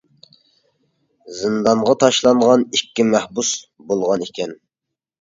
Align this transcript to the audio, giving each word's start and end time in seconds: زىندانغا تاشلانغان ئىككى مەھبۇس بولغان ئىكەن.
زىندانغا 1.41 1.95
تاشلانغان 2.05 2.67
ئىككى 2.81 3.09
مەھبۇس 3.13 3.55
بولغان 3.93 4.29
ئىكەن. 4.31 4.61